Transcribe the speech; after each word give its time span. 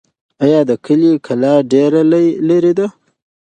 آیا 0.43 0.61
د 0.69 0.71
کلي 0.85 1.11
کلا 1.25 1.53
ډېر 1.71 1.91
لرې 2.49 2.73
ده؟ 2.79 2.87